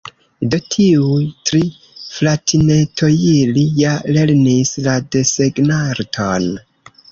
"Do, 0.51 0.59
tiuj 0.75 1.25
tri 1.49 1.61
fratinetojili 2.13 3.67
ja 3.83 3.93
lernis 4.19 4.75
la 4.89 4.99
desegnarton" 5.19 6.53